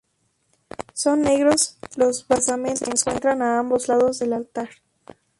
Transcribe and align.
Son 0.95 1.19
negros 1.21 1.77
los 1.95 2.27
basamentos 2.27 2.89
que 2.89 2.97
se 2.97 3.07
encuentran 3.11 3.43
a 3.43 3.59
ambos 3.59 3.87
lados 3.87 4.17
del 4.17 4.33
altar. 4.33 4.69